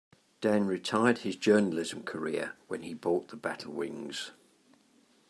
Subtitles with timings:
[0.41, 4.31] Dan retired his Journalism career when he bought the Battle Wings.